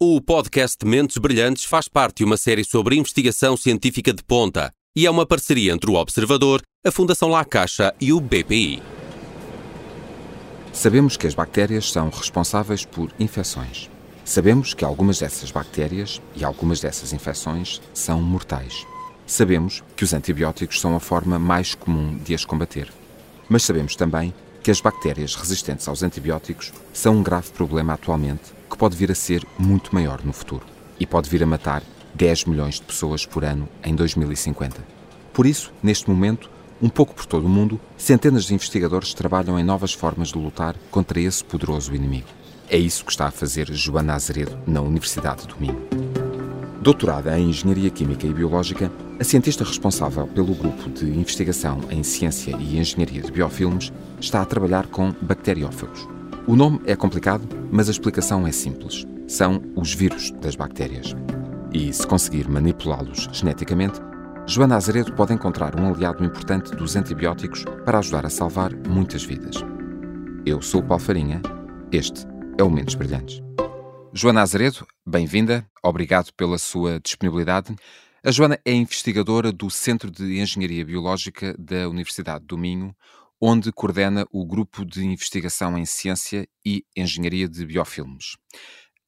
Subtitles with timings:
[0.00, 5.04] O podcast Mentes Brilhantes faz parte de uma série sobre investigação científica de ponta e
[5.04, 8.80] é uma parceria entre o Observador, a Fundação La Caixa e o BPI.
[10.72, 13.90] Sabemos que as bactérias são responsáveis por infecções.
[14.24, 18.86] Sabemos que algumas dessas bactérias e algumas dessas infecções são mortais.
[19.26, 22.88] Sabemos que os antibióticos são a forma mais comum de as combater.
[23.48, 24.32] Mas sabemos também
[24.68, 29.14] que as bactérias resistentes aos antibióticos são um grave problema atualmente que pode vir a
[29.14, 30.66] ser muito maior no futuro
[31.00, 31.82] e pode vir a matar
[32.14, 34.76] 10 milhões de pessoas por ano em 2050.
[35.32, 36.50] Por isso, neste momento,
[36.82, 40.76] um pouco por todo o mundo, centenas de investigadores trabalham em novas formas de lutar
[40.90, 42.28] contra esse poderoso inimigo.
[42.68, 45.80] É isso que está a fazer Joana Azeredo na Universidade do Minho.
[46.82, 52.56] Doutorada em Engenharia Química e Biológica, a cientista responsável pelo grupo de investigação em Ciência
[52.56, 56.06] e Engenharia de Biofilmes está a trabalhar com bacteriófagos.
[56.46, 59.04] O nome é complicado, mas a explicação é simples.
[59.26, 61.16] São os vírus das bactérias.
[61.72, 64.00] E se conseguir manipulá-los geneticamente,
[64.46, 69.56] Joana Azeredo pode encontrar um aliado importante dos antibióticos para ajudar a salvar muitas vidas.
[70.46, 71.42] Eu sou o Paulo Farinha,
[71.90, 72.24] este
[72.56, 73.42] é o Mentes Brilhantes.
[74.14, 77.74] Joana Azeredo, bem-vinda, obrigado pela sua disponibilidade.
[78.24, 82.92] A Joana é investigadora do Centro de Engenharia Biológica da Universidade do Minho,
[83.40, 88.36] onde coordena o Grupo de Investigação em Ciência e Engenharia de Biofilmes.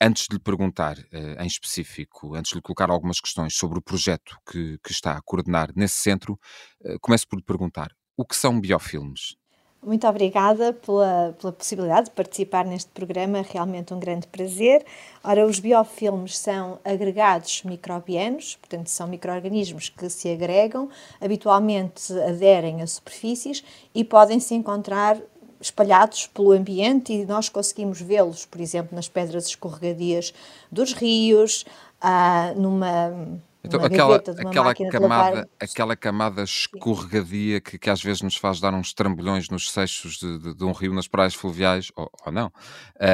[0.00, 3.83] Antes de lhe perguntar uh, em específico, antes de lhe colocar algumas questões sobre o
[3.83, 6.39] projeto que, que está a coordenar nesse centro,
[6.83, 9.34] uh, começo por lhe perguntar: o que são biofilmes?
[9.83, 14.84] Muito obrigada pela, pela possibilidade de participar neste programa, realmente um grande prazer.
[15.25, 22.86] Ora, os biofilmes são agregados microbianos, portanto, são micro-organismos que se agregam, habitualmente aderem a
[22.86, 23.64] superfícies
[23.95, 25.17] e podem se encontrar
[25.58, 30.34] espalhados pelo ambiente e nós conseguimos vê-los, por exemplo, nas pedras escorregadias
[30.70, 31.64] dos rios,
[32.03, 38.58] ah, numa então, aquela, aquela, camada, aquela camada escorregadia que, que às vezes nos faz
[38.58, 42.33] dar uns trambolhões nos seixos de, de, de um rio, nas praias fluviais, ou, ou
[42.33, 42.51] não,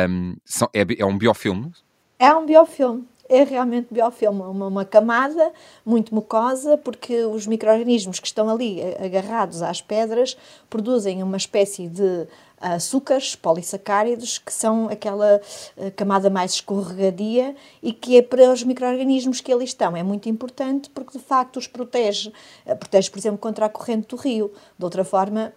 [0.09, 1.72] um, são, é, é um biofilme?
[2.19, 5.53] É um biofilme, é realmente biofilme, uma, uma camada
[5.84, 10.37] muito mucosa, porque os micro-organismos que estão ali agarrados às pedras
[10.71, 12.26] produzem uma espécie de
[12.61, 15.41] açúcares polissacáridos, que são aquela
[15.77, 19.97] eh, camada mais escorregadia e que é para os micro-organismos que ali estão.
[19.97, 22.33] É muito importante porque, de facto, os protege.
[22.65, 24.50] Eh, protege, por exemplo, contra a corrente do rio.
[24.78, 25.53] De outra forma,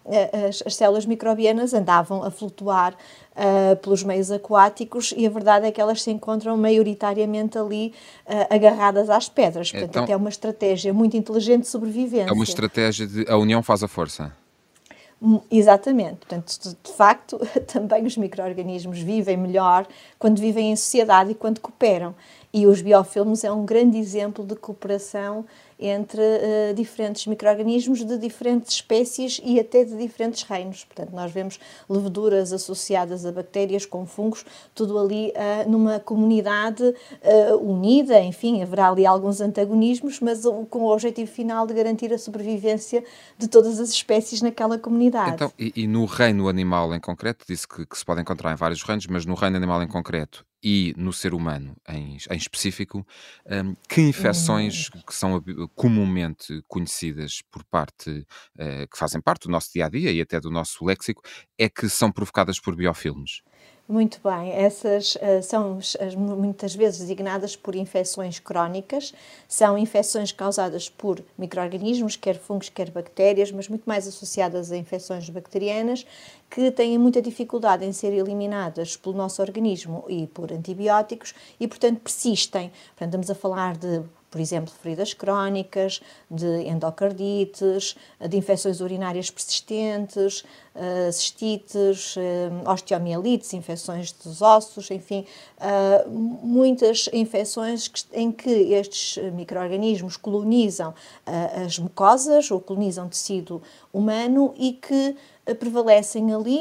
[0.47, 2.95] as, as células microbianas andavam a flutuar
[3.39, 7.93] uh, pelos meios aquáticos e a verdade é que elas se encontram maioritariamente ali
[8.25, 9.71] uh, agarradas às pedras.
[9.71, 12.29] Portanto, então, é uma estratégia muito inteligente de sobrevivência.
[12.29, 14.31] É uma estratégia de a união faz a força.
[15.51, 16.17] Exatamente.
[16.17, 17.37] Portanto, de facto,
[17.71, 19.85] também os micro-organismos vivem melhor
[20.17, 22.15] quando vivem em sociedade e quando cooperam.
[22.51, 25.45] E os biofilmes é um grande exemplo de cooperação
[25.79, 30.83] entre uh, diferentes micro-organismos de diferentes espécies e até de diferentes reinos.
[30.83, 34.45] Portanto, nós vemos leveduras associadas a bactérias com fungos,
[34.75, 40.91] tudo ali uh, numa comunidade uh, unida, enfim, haverá ali alguns antagonismos, mas com o
[40.91, 43.03] objetivo final de garantir a sobrevivência
[43.37, 45.35] de todas as espécies naquela comunidade.
[45.35, 48.55] Então, e, e no reino animal em concreto, disse que, que se pode encontrar em
[48.55, 53.05] vários reinos, mas no reino animal em concreto, e no ser humano em, em específico,
[53.45, 55.01] um, que infecções hum.
[55.05, 55.43] que são
[55.75, 60.39] comumente conhecidas por parte, uh, que fazem parte do nosso dia a dia e até
[60.39, 61.21] do nosso léxico,
[61.57, 63.41] é que são provocadas por biofilmes?
[63.91, 69.11] Muito bem, essas uh, são as, muitas vezes designadas por infecções crónicas,
[69.47, 75.27] são infecções causadas por micro-organismos, quer fungos, quer bactérias, mas muito mais associadas a infecções
[75.31, 76.05] bacterianas,
[76.51, 81.99] que têm muita dificuldade em ser eliminadas pelo nosso organismo e por antibióticos e, portanto,
[82.01, 82.71] persistem.
[82.89, 87.95] Portanto, estamos a falar de por exemplo, feridas crónicas, de endocardites,
[88.27, 90.43] de infecções urinárias persistentes,
[90.75, 95.25] uh, cistites, uh, osteomielites, infecções dos ossos, enfim,
[95.57, 100.93] uh, muitas infecções em que estes micro-organismos colonizam
[101.65, 103.61] as mucosas ou colonizam tecido
[103.91, 105.15] humano e que
[105.55, 106.59] prevalecem ali,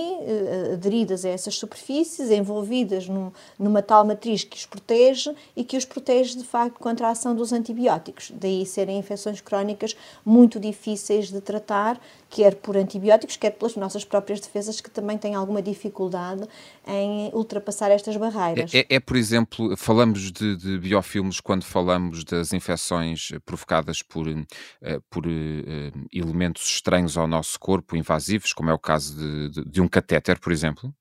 [0.72, 5.84] aderidas a essas superfícies, envolvidas num, numa tal matriz que os protege e que os
[5.84, 8.32] protege de facto contra a ação dos antibióticos.
[8.34, 14.40] Daí serem infecções crónicas muito difíceis de tratar, quer por antibióticos, quer pelas nossas próprias
[14.40, 16.46] defesas, que também têm alguma dificuldade
[16.86, 18.74] em ultrapassar estas barreiras.
[18.74, 24.26] É, é, é por exemplo, falamos de, de, biofilmes quando falamos das infecções provocadas por,
[24.26, 24.44] uh,
[25.10, 25.24] por
[26.12, 30.38] elementos estranhos ao nosso corpo, invasivos, como é o caso de, de, de um catéter,
[30.40, 30.94] por exemplo?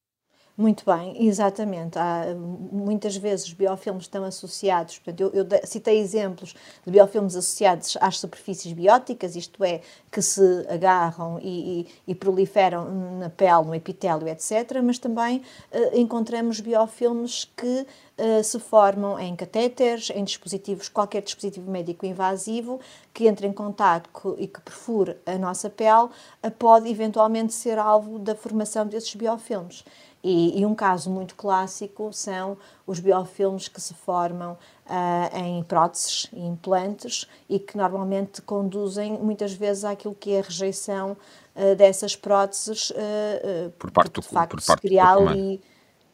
[0.57, 1.99] Muito bem, exatamente.
[1.99, 8.17] Há, muitas vezes biofilmes estão associados, portanto, eu, eu, citei exemplos de biofilmes associados às
[8.17, 9.81] superfícies bióticas, isto é,
[10.11, 12.89] que se agarram e, e, e proliferam
[13.19, 14.81] na pele, no epitélio, etc.
[14.83, 17.85] Mas também uh, encontramos biofilmes que
[18.17, 22.79] uh, se formam em catéteres, em dispositivos, qualquer dispositivo médico invasivo
[23.13, 24.09] que entre em contato
[24.39, 26.09] e que perfure a nossa pele,
[26.43, 29.83] uh, pode eventualmente ser alvo da formação desses biofilmes.
[30.29, 36.27] E, e, um caso muito clássico são os biofilmes que se formam uh, em próteses
[36.33, 41.15] e implantes e que normalmente conduzem muitas vezes àquilo que é a rejeição
[41.55, 45.59] uh, dessas próteses uh, por parte do, facto, por parte do corpo humano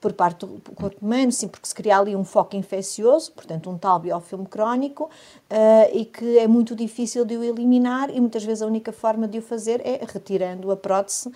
[0.03, 3.77] por parte do corpo humano, sim, porque se cria ali um foco infeccioso, portanto, um
[3.77, 8.61] tal biofilme crónico, uh, e que é muito difícil de o eliminar, e muitas vezes
[8.61, 11.33] a única forma de o fazer é retirando a prótese uh,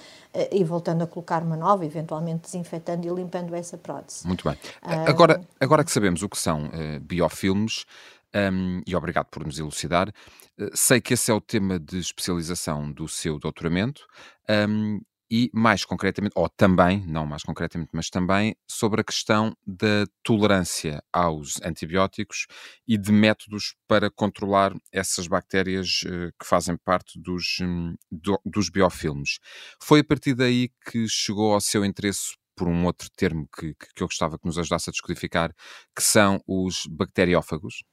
[0.52, 4.28] e voltando a colocar uma nova, eventualmente desinfetando e limpando essa prótese.
[4.28, 4.58] Muito bem.
[4.84, 6.70] Uh, agora, agora que sabemos o que são
[7.04, 7.86] biofilmes,
[8.36, 10.12] um, e obrigado por nos elucidar.
[10.74, 14.06] sei que esse é o tema de especialização do seu doutoramento.
[14.50, 15.00] Um,
[15.30, 21.04] e mais concretamente, ou também, não mais concretamente, mas também sobre a questão da tolerância
[21.12, 22.48] aos antibióticos
[22.88, 28.70] e de métodos para controlar essas bactérias uh, que fazem parte dos, um, do, dos
[28.70, 29.40] biofilmes.
[29.82, 34.02] Foi a partir daí que chegou ao seu interesse por um outro termo que, que
[34.02, 35.54] eu gostava que nos ajudasse a descodificar,
[35.96, 37.84] que são os bacteriófagos?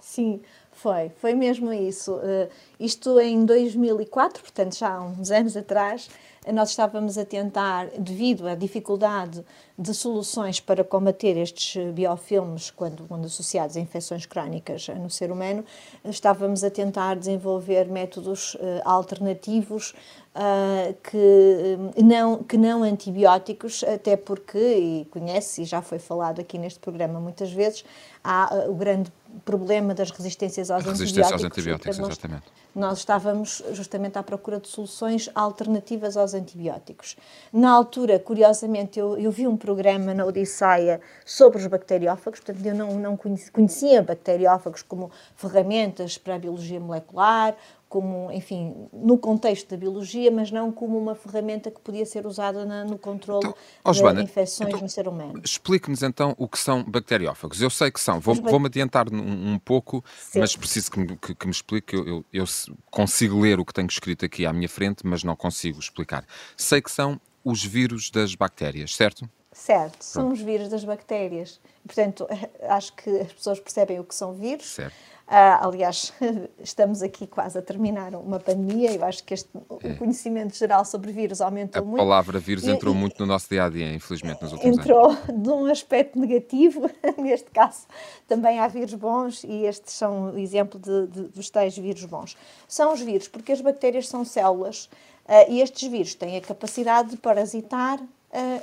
[0.00, 0.40] Sim,
[0.72, 2.14] foi, foi mesmo isso.
[2.16, 2.48] Uh,
[2.78, 6.08] isto em 2004, portanto já há uns anos atrás,
[6.52, 9.44] nós estávamos a tentar, devido à dificuldade
[9.78, 15.64] de soluções para combater estes biofilmes quando, quando associados a infecções crónicas no ser humano,
[16.04, 19.94] estávamos a tentar desenvolver métodos uh, alternativos
[20.34, 26.58] uh, que, não, que não antibióticos, até porque, e conhece, e já foi falado aqui
[26.58, 27.84] neste programa muitas vezes,
[28.24, 29.12] há uh, o grande
[29.44, 31.44] problema das resistências aos resistência antibióticos.
[31.44, 32.44] Aos antibióticos exatamente.
[32.74, 37.16] Nós estávamos justamente à procura de soluções alternativas aos antibióticos.
[37.52, 42.74] Na altura, curiosamente, eu, eu vi um programa na Odisseia sobre os bacteriófagos, portanto, eu
[42.74, 47.56] não, não conhecia bacteriófagos como ferramentas para a biologia molecular
[47.88, 52.64] como, enfim, no contexto da biologia, mas não como uma ferramenta que podia ser usada
[52.64, 55.40] na, no controle então, de infecções então, no ser humano.
[55.44, 57.62] Explique-nos então o que são bacteriófagos.
[57.62, 60.40] Eu sei que são, vou-me vou adiantar um, um pouco, certo.
[60.40, 61.94] mas preciso que me, que, que me explique.
[61.94, 62.44] Eu, eu, eu
[62.90, 66.24] consigo ler o que tenho escrito aqui à minha frente, mas não consigo explicar.
[66.56, 69.28] Sei que são os vírus das bactérias, certo?
[69.52, 70.04] Certo, Pronto.
[70.04, 71.60] são os vírus das bactérias.
[71.86, 72.26] Portanto,
[72.68, 74.66] acho que as pessoas percebem o que são vírus.
[74.66, 74.94] Certo.
[75.26, 76.12] Uh, aliás,
[76.62, 78.92] estamos aqui quase a terminar uma pandemia.
[78.92, 79.50] Eu acho que este,
[79.82, 79.92] é.
[79.92, 82.00] o conhecimento geral sobre vírus aumentou a muito.
[82.00, 84.78] A palavra vírus e, entrou e, muito no nosso dia a dia, infelizmente, nos últimos
[84.78, 85.18] entrou anos.
[85.28, 86.88] Entrou de um aspecto negativo,
[87.18, 87.86] neste caso
[88.28, 92.36] também há vírus bons e estes são o exemplo de, de, dos tais vírus bons.
[92.68, 94.84] São os vírus, porque as bactérias são células
[95.24, 98.06] uh, e estes vírus têm a capacidade de parasitar uh,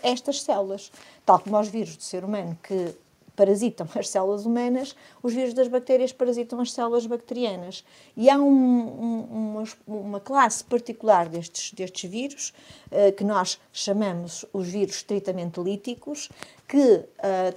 [0.02, 0.94] estas células,
[1.26, 2.96] tal como os vírus do ser humano que
[3.36, 7.84] parasitam as células humanas, os vírus das bactérias parasitam as células bacterianas.
[8.16, 12.54] E há um, um, uma, uma, classe particular destes, destes vírus,
[12.92, 16.30] uh, que nós chamamos os vírus estritamente líticos,
[16.68, 17.06] que uh,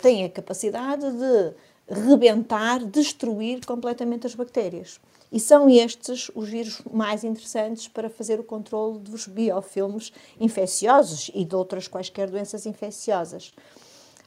[0.00, 1.55] têm a capacidade de
[1.88, 5.01] rebentar, destruir completamente as bactérias.
[5.31, 11.44] E são estes os vírus mais interessantes para fazer o controle dos biofilmes infecciosos e
[11.44, 13.53] de outras quaisquer doenças infecciosas.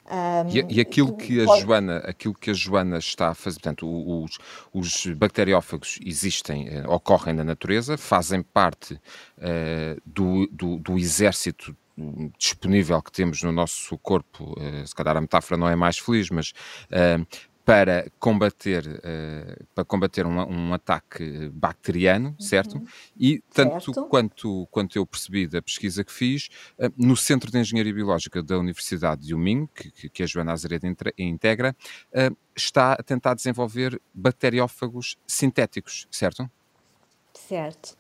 [0.09, 1.61] Um, e, e, aquilo que a pode...
[1.61, 4.39] Joana, aquilo que a Joana está a fazer, portanto, os,
[4.73, 11.75] os bacteriófagos existem, uh, ocorrem na natureza, fazem parte uh, do, do, do, exército
[12.37, 16.29] disponível que temos no nosso corpo, uh, se calhar a metáfora não é mais feliz,
[16.29, 16.53] mas
[17.69, 22.39] para combater, uh, para combater um, um, ataque bacteriano, uhum.
[22.39, 22.81] certo?
[23.15, 24.07] E tanto certo.
[24.07, 26.49] Quanto, quanto eu percebi da pesquisa que fiz,
[26.79, 30.87] uh, no Centro de Engenharia Biológica da Universidade de Uming, que, que a Joana Azeredo
[31.15, 31.75] integra,
[32.11, 36.49] uh, está a tentar desenvolver bacteriófagos sintéticos, certo?
[37.35, 37.99] Certo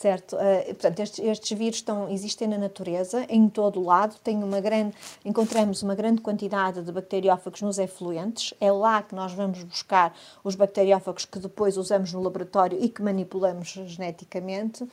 [0.00, 0.34] certo?
[0.34, 4.58] Uh, portanto, estes, estes, vírus estão, existem na natureza, em todo o lado, tem uma
[4.58, 10.16] grande, encontramos uma grande quantidade de bacteriófagos nos efluentes, é lá que nós vamos buscar
[10.42, 14.88] os bacteriófagos que depois usamos no laboratório e que manipulamos geneticamente, uh,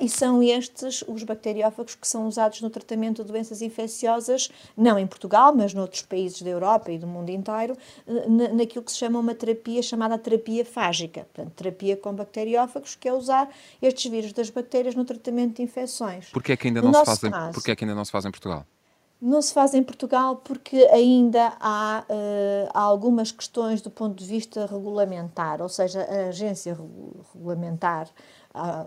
[0.00, 5.08] e são estes os bacteriófagos que são usados no tratamento de doenças infecciosas, não em
[5.08, 7.76] Portugal, mas noutros países da Europa e do mundo inteiro,
[8.06, 13.08] uh, naquilo que se chama uma terapia chamada terapia fágica, portanto, terapia com bacteriófagos, que
[13.08, 13.50] é usar
[13.82, 16.30] estes vírus das bactérias no tratamento de infecções.
[16.30, 18.24] Porquê é que ainda, não se, fazem, caso, porquê é que ainda não se faz
[18.24, 18.64] em Portugal?
[19.20, 24.26] Não se faz em Portugal porque ainda há, uh, há, algumas questões do ponto de
[24.26, 26.76] vista regulamentar, ou seja, a agência
[27.34, 28.08] regulamentar
[28.54, 28.86] uh,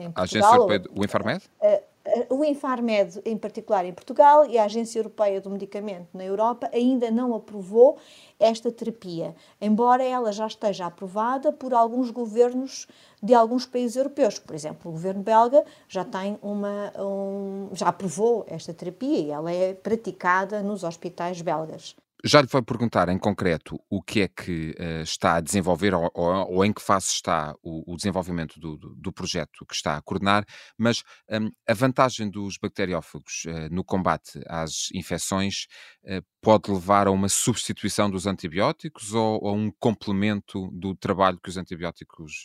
[0.00, 0.12] em Portugal...
[0.16, 1.44] A agência o Infarmed?
[1.62, 1.87] Uh,
[2.30, 7.10] o Infarmed, em particular em Portugal, e a Agência Europeia do Medicamento na Europa ainda
[7.10, 7.98] não aprovou
[8.38, 12.86] esta terapia, embora ela já esteja aprovada por alguns governos
[13.22, 14.38] de alguns países europeus.
[14.38, 19.52] Por exemplo, o governo belga já tem uma um, já aprovou esta terapia e ela
[19.52, 21.96] é praticada nos hospitais belgas.
[22.24, 26.10] Já lhe vou perguntar em concreto o que é que uh, está a desenvolver ou,
[26.12, 29.96] ou, ou, em que fase está o, o desenvolvimento do, do, do, projeto que está
[29.96, 30.44] a coordenar,
[30.76, 35.66] mas um, a vantagem dos bacteriófagos uh, no combate às infecções
[36.04, 41.50] uh, pode levar a uma substituição dos antibióticos ou a um complemento do trabalho que
[41.50, 42.42] os antibióticos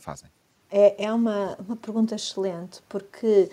[0.00, 0.28] fazem?
[0.70, 3.50] É, é uma, uma pergunta excelente, porque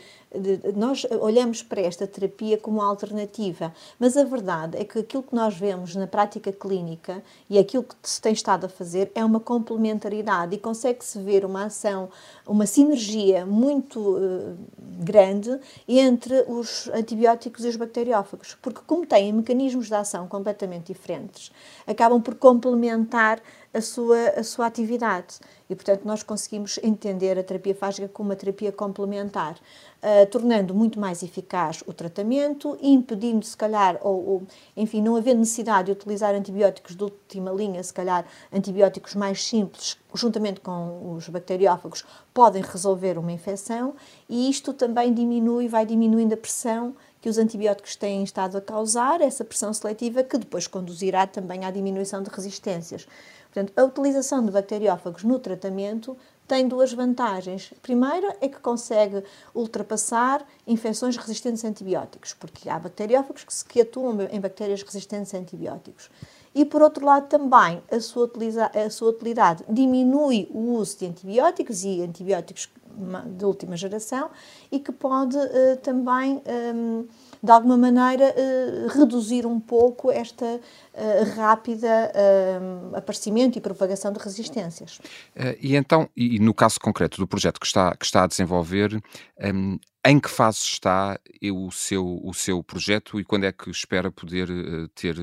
[0.76, 5.56] nós olhamos para esta terapia como alternativa, mas a verdade é que aquilo que nós
[5.58, 10.56] vemos na prática clínica e aquilo que se tem estado a fazer é uma complementaridade
[10.56, 12.10] e consegue-se ver uma ação,
[12.48, 14.58] uma sinergia muito uh,
[15.00, 21.52] grande entre os antibióticos e os bacteriófagos, porque como têm mecanismos de ação completamente diferentes,
[21.88, 23.42] acabam por complementar
[23.76, 25.40] a sua, a sua atividade.
[25.70, 29.58] E, portanto, nós conseguimos entender a terapia fágica como uma terapia complementar,
[30.06, 34.44] uh, tornando muito mais eficaz o tratamento, impedindo, se calhar, ou, ou,
[34.78, 39.98] enfim, não havendo necessidade de utilizar antibióticos de última linha, se calhar antibióticos mais simples,
[40.14, 43.96] juntamente com os bacteriófagos, podem resolver uma infecção
[44.30, 49.20] e isto também diminui, vai diminuindo a pressão que os antibióticos têm estado a causar,
[49.20, 53.08] essa pressão seletiva que depois conduzirá também à diminuição de resistências.
[53.52, 56.16] Portanto, a utilização de bacteriófagos no tratamento
[56.48, 57.72] tem duas vantagens.
[57.76, 59.24] A primeira é que consegue
[59.54, 65.38] ultrapassar infecções resistentes a antibióticos, porque há bacteriófagos que, que atuam em bactérias resistentes a
[65.38, 66.10] antibióticos.
[66.54, 68.32] E, por outro lado, também a sua,
[68.86, 72.70] a sua utilidade diminui o uso de antibióticos e antibióticos
[73.26, 74.30] de última geração
[74.72, 76.42] e que pode uh, também.
[76.46, 77.06] Um, ehm,
[77.46, 84.20] de alguma maneira, uh, reduzir um pouco esta uh, rápida uh, aparecimento e propagação de
[84.20, 85.00] resistências.
[85.62, 89.00] e então, e no caso concreto do projeto que está, que está a desenvolver,
[90.04, 91.20] em que fase está
[91.54, 94.48] o seu, o seu projeto e quando é que espera poder
[94.96, 95.16] ter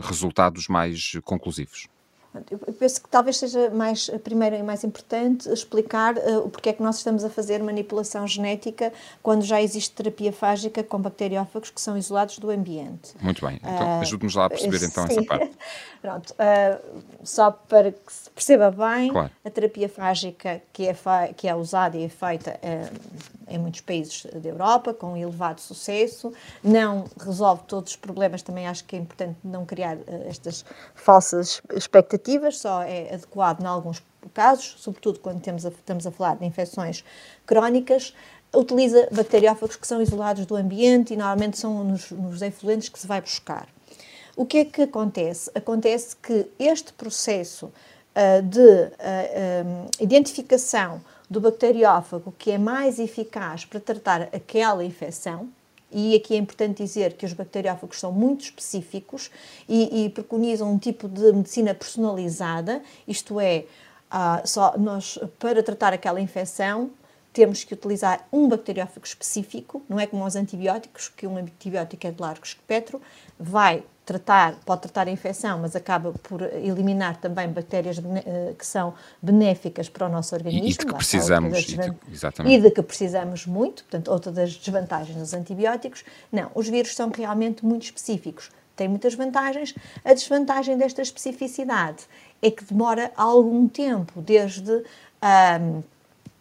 [0.00, 1.88] resultados mais conclusivos?
[2.50, 6.72] Eu penso que talvez seja mais, primeiro e mais importante, explicar uh, o porquê é
[6.72, 8.92] que nós estamos a fazer manipulação genética
[9.22, 13.14] quando já existe terapia fágica com bacteriófagos que são isolados do ambiente.
[13.20, 15.50] Muito bem, então uh, ajude-nos lá a perceber então essa parte.
[16.02, 19.30] Pronto, uh, só para que se perceba bem, claro.
[19.44, 20.96] a terapia fágica que é,
[21.36, 22.60] que é usada e é feita
[23.48, 28.84] em muitos países da Europa, com elevado sucesso, não resolve todos os problemas, também acho
[28.84, 30.64] que é importante não criar estas
[30.94, 34.02] falsas expectativas só é adequado em alguns
[34.34, 37.04] casos, sobretudo quando temos a, estamos a falar de infecções
[37.46, 38.14] crónicas,
[38.54, 43.06] utiliza bacteriófagos que são isolados do ambiente e normalmente são nos, nos efluentes que se
[43.06, 43.68] vai buscar.
[44.36, 45.50] O que é que acontece?
[45.54, 48.86] Acontece que este processo uh, de uh,
[49.66, 55.48] um, identificação do bacteriófago que é mais eficaz para tratar aquela infecção,
[55.90, 59.30] e aqui é importante dizer que os bacteriófagos são muito específicos
[59.68, 63.64] e, e preconizam um tipo de medicina personalizada, isto é,
[64.12, 66.90] uh, só nós, para tratar aquela infecção,
[67.32, 72.10] temos que utilizar um bacteriófago específico, não é como os antibióticos, que um antibiótico é
[72.10, 73.00] de largo espectro,
[73.38, 78.94] vai tratar, pode tratar a infecção, mas acaba por eliminar também bactérias eh, que são
[79.20, 80.66] benéficas para o nosso organismo.
[80.66, 81.68] E, de que precisamos.
[81.68, 82.54] E de, exatamente.
[82.54, 86.04] e de que precisamos muito, portanto, outra das desvantagens dos antibióticos.
[86.32, 88.50] Não, os vírus são realmente muito específicos.
[88.74, 89.74] Têm muitas vantagens.
[90.02, 92.04] A desvantagem desta especificidade
[92.40, 94.72] é que demora algum tempo, desde.
[95.60, 95.82] Um,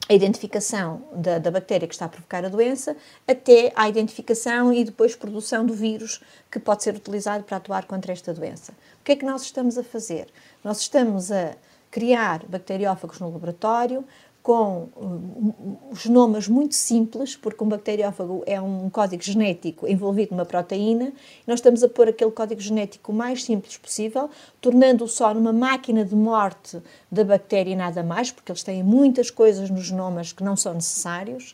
[0.10, 2.96] a identificação da, da, bactéria que está a provocar a doença
[3.28, 8.14] até à identificação e depois produção do vírus que pode ser utilizado para atuar contra
[8.14, 8.72] esta doença.
[9.02, 10.28] O que é que nós estamos a fazer?
[10.64, 11.56] Nós estamos a
[11.92, 14.06] criar bacteriófagos no laboratório,
[14.48, 21.12] com uh, genomas muito simples, porque um bacteriófago é um código genético envolvido numa proteína,
[21.46, 24.30] nós estamos a pôr aquele código genético o mais simples possível,
[24.62, 29.30] tornando-o só numa máquina de morte da bactéria e nada mais, porque eles têm muitas
[29.30, 31.54] coisas nos genomas que não são necessários,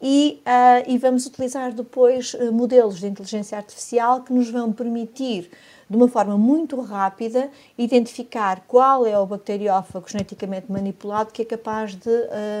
[0.00, 5.50] e, uh, e vamos utilizar depois uh, modelos de inteligência artificial que nos vão permitir
[5.88, 11.94] de uma forma muito rápida, identificar qual é o bacteriófago geneticamente manipulado que é capaz
[11.94, 12.10] de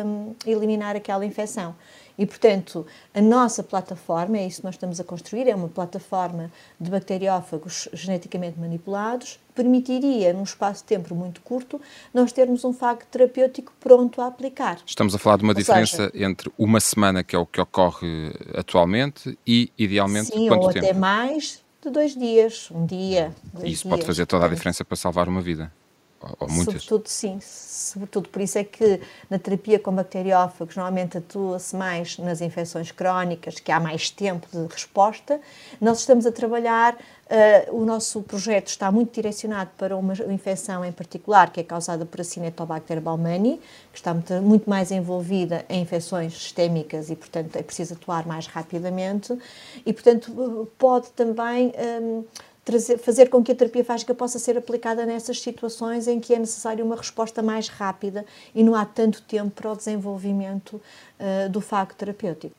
[0.04, 1.74] um, eliminar aquela infecção.
[2.18, 6.50] E, portanto, a nossa plataforma, é isso que nós estamos a construir, é uma plataforma
[6.80, 11.80] de bacteriófagos geneticamente manipulados, permitiria, num espaço de tempo muito curto,
[12.12, 14.78] nós termos um facto terapêutico pronto a aplicar.
[14.84, 17.60] Estamos a falar de uma Ou diferença seja, entre uma semana, que é o que
[17.60, 20.86] ocorre atualmente, e, idealmente, sim, quanto ou tempo?
[20.86, 23.32] até mais de dois dias, um dia.
[23.52, 25.72] Dois Isso dias, pode fazer toda a diferença para salvar uma vida.
[26.20, 26.82] Ou, muitas.
[26.82, 27.38] Sobretudo, sim.
[27.40, 33.60] Sobretudo, por isso é que na terapia com bacteriófagos normalmente atua-se mais nas infecções crónicas,
[33.60, 35.40] que há mais tempo de resposta.
[35.80, 40.90] Nós estamos a trabalhar, uh, o nosso projeto está muito direcionado para uma infecção em
[40.90, 43.60] particular, que é causada por a Cinetobacter baumannii,
[43.92, 48.48] que está muito, muito mais envolvida em infecções sistémicas e, portanto, é preciso atuar mais
[48.48, 49.38] rapidamente.
[49.86, 51.72] E, portanto, pode também.
[52.02, 52.24] Um,
[52.68, 56.38] trazer, fazer com que a terapia fágica possa ser aplicada nessas situações em que é
[56.38, 61.62] necessária uma resposta mais rápida e não há tanto tempo para o desenvolvimento uh, do
[61.62, 62.54] facto terapêutico.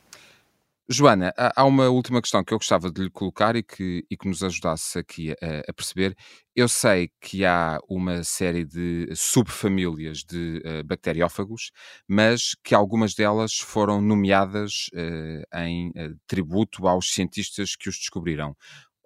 [0.92, 4.26] Joana, há uma última questão que eu gostava de lhe colocar e que, e que
[4.26, 6.16] nos ajudasse aqui a, a, perceber.
[6.56, 11.70] Eu sei que há uma série de subfamílias de uh, bacteriófagos,
[12.08, 18.56] mas que algumas delas foram nomeadas uh, em uh, tributo aos cientistas que os descobriram.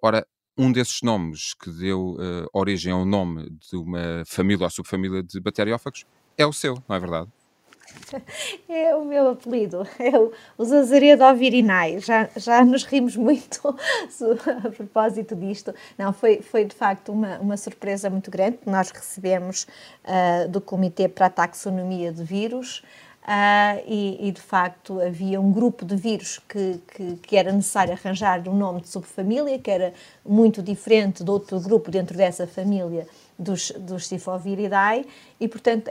[0.01, 0.25] Ora,
[0.57, 5.39] um desses nomes que deu uh, origem ao nome de uma família ou subfamília de
[5.39, 6.05] bacteriófagos
[6.37, 7.29] é o seu, não é verdade?
[8.67, 11.99] É o meu apelido, é o, Zazaredo Ovirinae.
[11.99, 13.61] Já, já nos rimos muito
[14.65, 15.73] a propósito disto.
[15.97, 19.67] Não, foi, foi de facto uma, uma surpresa muito grande que nós recebemos
[20.03, 22.83] uh, do Comitê para a Taxonomia de Vírus.
[23.25, 27.91] Uh, e, e, de facto havia um grupo de vírus que, que, que, era necessário
[27.91, 33.07] arranjar um nome de subfamília, que era muito diferente de outro grupo dentro dessa família
[33.37, 35.07] dos, dos Cifoviridae,
[35.39, 35.89] e portanto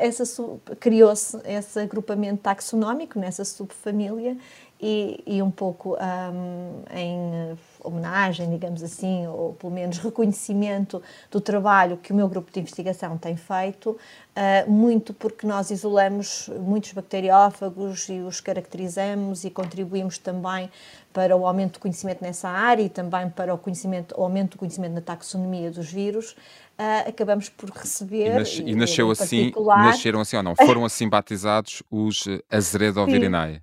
[0.79, 4.37] criou-se esse agrupamento taxonómico nessa subfamília
[4.81, 11.97] e, e um pouco um, em homenagem, digamos assim, ou pelo menos reconhecimento do trabalho
[11.99, 18.08] que o meu grupo de investigação tem feito, uh, muito porque nós isolamos muitos bacteriófagos
[18.08, 20.71] e os caracterizamos e contribuímos também
[21.13, 24.58] para o aumento do conhecimento nessa área e também para o, conhecimento, o aumento do
[24.58, 28.26] conhecimento na taxonomia dos vírus, uh, acabamos por receber.
[28.26, 30.56] E, nas, e nasceu assim, nasceram assim ou não?
[30.56, 33.63] Foram assim batizados os Azeredo Virinae?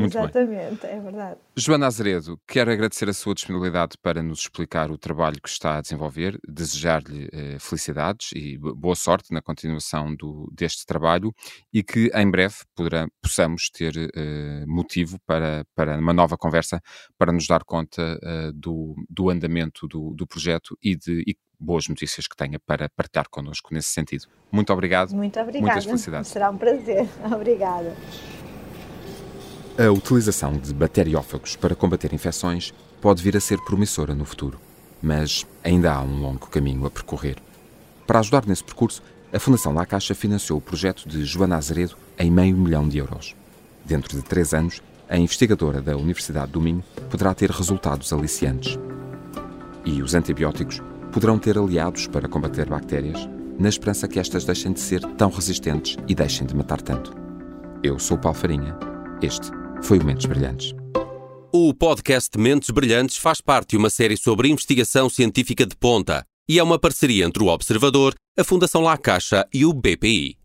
[0.00, 0.96] Muito Exatamente, bem.
[0.96, 1.40] é verdade.
[1.56, 5.80] Joana Azeredo, quero agradecer a sua disponibilidade para nos explicar o trabalho que está a
[5.80, 11.32] desenvolver, desejar-lhe eh, felicidades e boa sorte na continuação do, deste trabalho
[11.72, 16.80] e que em breve poderá, possamos ter eh, motivo para, para uma nova conversa
[17.18, 21.86] para nos dar conta eh, do, do andamento do, do projeto e de e boas
[21.86, 24.26] notícias que tenha para partilhar connosco nesse sentido.
[24.50, 25.14] Muito obrigado.
[25.14, 25.72] Muito obrigada.
[25.72, 26.30] Muitas felicidades.
[26.30, 27.06] Será um prazer.
[27.30, 27.94] Obrigada.
[29.78, 34.60] A utilização de bacteriófagos para combater infecções pode vir a ser promissora no futuro,
[35.00, 37.36] mas ainda há um longo caminho a percorrer.
[38.06, 39.02] Para ajudar nesse percurso,
[39.32, 43.34] a Fundação La Caixa financiou o projeto de Joana Azeredo em meio milhão de euros.
[43.84, 48.78] Dentro de três anos, a investigadora da Universidade do Minho poderá ter resultados aliciantes.
[49.84, 53.26] E os antibióticos poderão ter aliados para combater bactérias,
[53.58, 57.14] na esperança que estas deixem de ser tão resistentes e deixem de matar tanto.
[57.82, 58.76] Eu sou Paulo Farinha.
[59.22, 60.74] Este foi o Mentes Brilhantes.
[61.52, 66.58] O podcast Mentes Brilhantes faz parte de uma série sobre investigação científica de ponta e
[66.58, 70.39] é uma parceria entre o Observador, a Fundação La Caixa e o BPI.